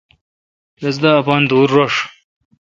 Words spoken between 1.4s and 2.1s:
دور رݭ۔